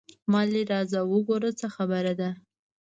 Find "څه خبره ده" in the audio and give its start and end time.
1.59-2.29